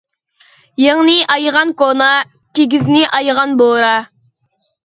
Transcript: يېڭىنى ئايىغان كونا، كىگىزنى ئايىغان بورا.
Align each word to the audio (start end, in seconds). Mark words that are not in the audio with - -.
يېڭىنى 0.83 1.17
ئايىغان 1.35 1.75
كونا، 1.83 2.09
كىگىزنى 2.61 3.05
ئايىغان 3.19 3.55
بورا. 3.61 3.93